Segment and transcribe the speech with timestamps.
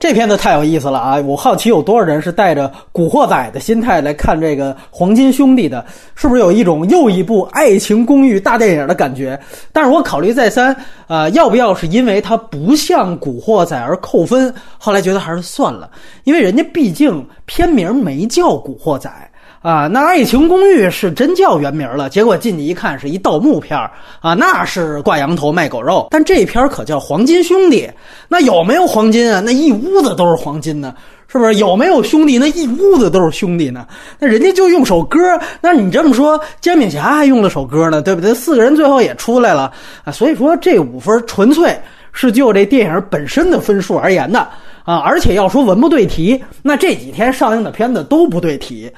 [0.00, 1.20] 这片子太有意思了啊！
[1.20, 5.84] 我好奇有多少人是带着古惑仔的心态来看这个《黄金兄弟》的，
[6.14, 9.38] 是不是有一种又一部爱情公寓大电影的感觉？
[9.74, 10.74] 但是我考虑再三，
[11.06, 14.52] 呃，要不要是因为它不像古惑仔而扣分？
[14.78, 15.90] 后来觉得还是算了，
[16.24, 19.10] 因为人家毕竟片名没叫古惑仔。
[19.62, 23.90] 啊，那《爱情公寓》是真叫原名了，结果进去一看是一盗墓片儿
[24.20, 26.08] 啊，那是挂羊头卖狗肉。
[26.10, 27.82] 但这片可叫《黄金兄弟》，
[28.26, 29.42] 那有没有黄金啊？
[29.44, 30.94] 那一屋子都是黄金呢，
[31.28, 31.56] 是不是？
[31.56, 32.38] 有没有兄弟？
[32.38, 33.86] 那一屋子都是兄弟呢。
[34.18, 35.18] 那人家就用首歌，
[35.60, 38.32] 那你这么说，煎饼侠还用了首歌呢，对不对？
[38.32, 39.70] 四个人最后也出来了
[40.04, 41.78] 啊，所以说这五分纯粹
[42.12, 44.40] 是就这电影本身的分数而言的
[44.84, 44.96] 啊。
[45.00, 48.90] 而且要说文不对题，那这几天上映的片子都不对题。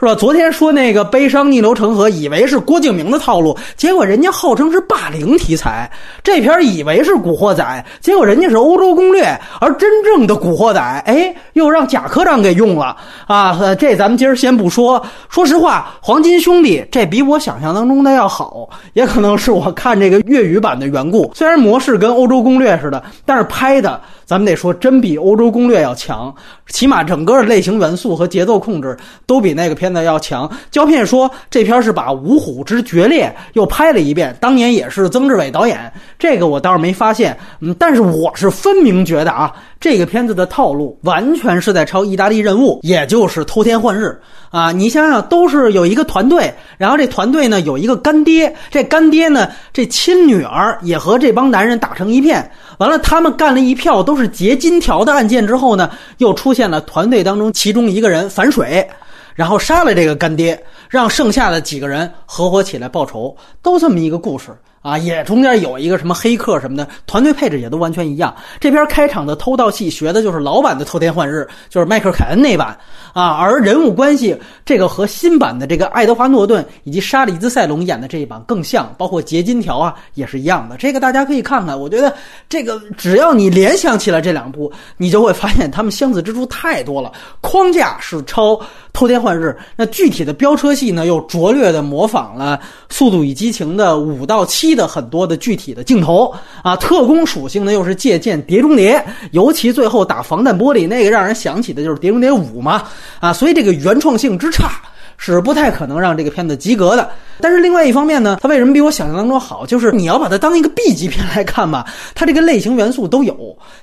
[0.00, 0.14] 是吧？
[0.14, 5.90] 昨天说那个悲伤逆流成河，以为是郭敬明的套路，结果人家号称是霸凌题材。
[6.24, 13.58] 这片以为是古惑仔，结果人家是欧洲攻略，而真正的古惑仔，哎，又让贾科长给用了啊！
[13.78, 15.04] 这咱们今儿先不说。
[15.28, 21.30] 说实话，《黄金兄弟》这比我想象当中的要好，也可能是我看这个粤语版的缘故。
[21.34, 24.00] 虽然模式跟欧洲攻略似的，但是拍的。
[24.24, 26.32] 咱们得说，真比《欧洲攻略》要强，
[26.68, 30.50] 起码整个类型元素和节奏控制都比那个片子要强。
[30.70, 37.36] 胶片说这片是把《五虎之决裂》又拍了一遍，当年也是曾志伟导演，这个我倒是没发现。
[37.60, 44.18] 嗯，但是我是分明觉得啊，这个片子的套路完全是在抄《意大利任务》，也就是偷天换日
[44.50, 44.72] 啊。
[44.72, 52.50] 你想想，都是有一个团队，然后这团队呢有一个干爹，这干爹呢这亲女儿也和这帮男人打成一片。
[52.78, 58.88] 完了，他们干了一票都是劫金条的案件之后呢，又出现了团队当中其中一个人反水，
[59.34, 64.50] 然后杀了这个干爹，让剩下的几个人合伙起来报仇，都这么一个故事。
[64.82, 68.34] 啊，也中间有一个什么黑客什么的，团队配置也都完全一样。
[68.58, 72.68] 这边开场的偷盗戏学的就是老版的偷天换日，就是迈克尔凯恩那版
[73.12, 73.36] 啊。
[73.36, 80.78] 而人物关系这个和新版的这个爱德华诺顿以及沙里兹塞隆演的这一版更像，包括结金条啊也是一样的。
[80.78, 82.16] 这个大家可以看看，我觉得
[82.48, 87.12] 这个只要你联想起来这两部，你就会发现他们相似之处太多了。
[87.42, 88.58] 框架是抄
[88.92, 92.58] 偷天换日，那具体的飙车戏呢又拙劣的模仿了
[92.94, 94.70] 《速度与激情》的五到七。
[94.70, 98.96] 的很多的具体的镜头啊，特工属性呢又是借鉴《碟中谍》，
[99.32, 102.84] 尤其最后打防弹玻璃那个，让人想起的就是《碟中谍五》嘛
[103.18, 104.80] 啊，所以这个原创性之差
[105.22, 107.10] 是不太可能让这个片子及格的。
[107.42, 109.66] 但是另外一方面呢，它为什么比我想象当中好？
[109.66, 113.36] 就是你要把它当一个 B 级片来看吧，它这个类型元素都有，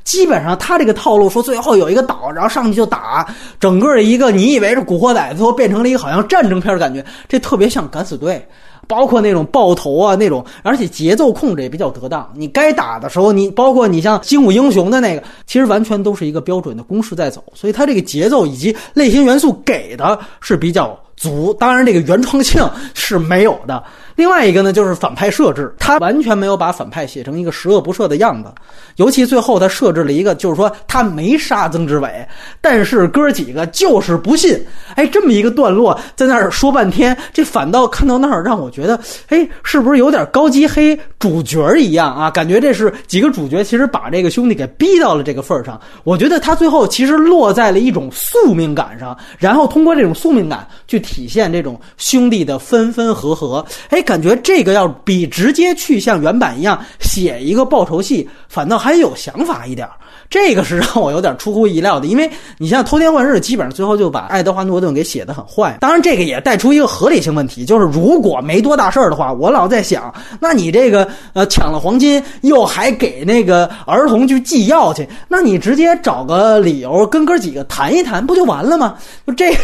[0.04, 3.28] 基本上它这个套路说最后有一个岛，然后上去就打，
[3.60, 8.44] 整个一个你以为是古惑仔，最后变成了一个好像战争片的感觉，这特别像敢死队。
[8.88, 12.32] 包括那种爆头啊，那种，而且节奏控制也比较得当。
[12.34, 20.98] 你该打的时候，你包括你像《精武英雄》的那个，其实完全都是一个标准的公式在走，所以它这个节奏以及类型元素给的是比较。
[21.18, 22.64] 足，当然这个原创性
[22.94, 23.84] 是没有的。
[24.18, 28.54] 另外一个呢，就是反派设置，他完全没有把反派写成一个十恶不赦的样子。
[28.98, 32.28] 尤其最后他设置了一个，就是说他没杀曾志伟，
[32.60, 34.62] 但是哥几个就是不信。
[34.96, 42.30] 哎，这么一个段落在那儿说半天，这反倒看到那儿让我觉得，哎，是不是有点高级黑主角一样啊？
[42.30, 45.80] 感觉这是几个主角其实把这个兄弟给逼到了这个份儿上。
[46.04, 51.02] 我觉得他最后其实落在了一种宿命感上，然后通过这种宿命感去。
[51.08, 59.86] 体现这种兄弟的分分合合，哎，感觉这个要比直接去像原版一样写一个报仇戏，反倒还有想法一点。
[60.30, 65.78] 这个是让我有点出乎意料的，因为你像偷天换日，基本上最后就把爱德华诺顿给写的很坏。
[65.80, 78.96] 当然，这个也带出一个合理性问题，就是如果没多大事儿的话，我老在想，那你这个呃抢了黄金，又还给那个儿童去寄药去，那你直接找个理由跟哥几个谈一谈，不就完了吗？
[79.24, 79.56] 不，这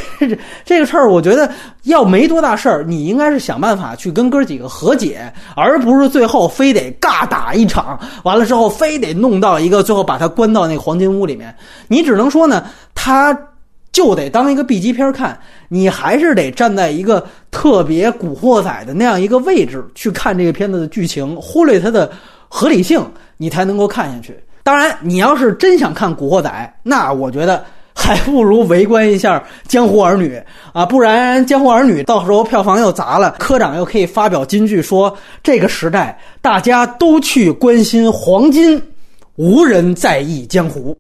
[0.65, 1.51] 这个事儿，我觉得
[1.83, 10.53] 要没多大事儿，你应该是想办法去跟哥几个和解，而不是最后非得尬打一场，完了之后非得弄到一个最后把他关。
[10.53, 11.55] 到那个黄金屋里面，
[11.87, 12.63] 你只能说呢，
[12.93, 13.35] 他
[13.91, 15.35] 就得当一个 B 级片看，
[15.67, 22.11] 你还是得站在一个特别古惑仔的那样一个位置去看这个片子的剧情，忽略它的
[22.47, 23.03] 合理性，
[23.37, 24.37] 你才能够看下去。
[24.61, 27.65] 当然，你要是真想看古惑仔，那我觉得
[28.13, 30.35] 还不如围观一下《江湖儿女》
[30.71, 38.79] 啊，不然《江湖儿女》到时候票房又砸了，科长又可以发表金句说，这个时代大家都去关心黄金。
[39.35, 40.95] 无人在意江湖。